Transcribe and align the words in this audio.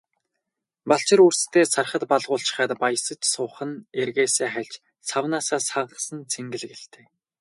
Балчир 0.91 1.19
үрстээ 1.27 1.65
сархад 1.73 2.03
балгуулчхаад 2.11 2.71
баясаж 2.83 3.19
суух 3.33 3.55
нь 3.67 3.81
эргээсээ 4.01 4.49
хальж, 4.53 4.73
савнаасаа 5.09 5.61
сагасан 5.69 6.19
цэнгэл 6.31 6.65
гэлтэй. 6.69 7.05